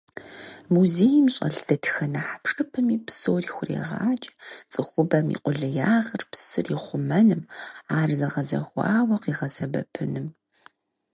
[0.73, 4.31] Музейм щӀэлъ дэтхэнэ хьэпшыпми псори хурегъаджэ
[4.71, 7.43] цӀыхубэм и къулеягъыр псыр ихъумэным,
[7.99, 10.27] ар зэгъэзэхуауэ къигъэсэбэпыным.